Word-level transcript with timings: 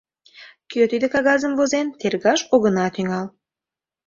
Кӧ 0.71 0.81
тиде 0.91 1.07
кагазым 1.13 1.53
возен— 1.59 1.87
тергаш 1.99 2.41
огына 2.53 2.85
тӱҥал. 2.93 3.27